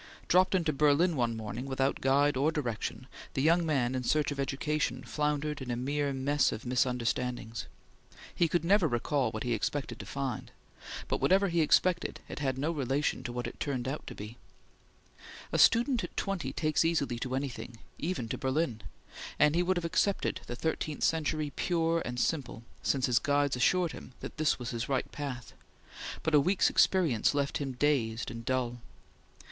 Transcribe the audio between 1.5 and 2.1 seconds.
without